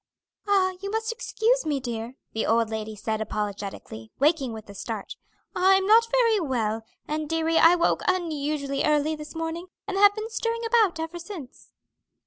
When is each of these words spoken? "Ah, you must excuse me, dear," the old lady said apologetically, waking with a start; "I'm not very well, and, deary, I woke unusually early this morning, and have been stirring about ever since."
"Ah, 0.47 0.71
you 0.81 0.89
must 0.89 1.11
excuse 1.11 1.63
me, 1.63 1.79
dear," 1.79 2.15
the 2.33 2.43
old 2.47 2.71
lady 2.71 2.95
said 2.95 3.21
apologetically, 3.21 4.09
waking 4.17 4.51
with 4.51 4.67
a 4.67 4.73
start; 4.73 5.15
"I'm 5.55 5.85
not 5.85 6.09
very 6.09 6.39
well, 6.39 6.81
and, 7.07 7.29
deary, 7.29 7.59
I 7.59 7.75
woke 7.75 8.01
unusually 8.07 8.83
early 8.83 9.15
this 9.15 9.35
morning, 9.35 9.67
and 9.87 9.97
have 9.97 10.15
been 10.15 10.31
stirring 10.31 10.65
about 10.65 10.99
ever 10.99 11.19
since." 11.19 11.69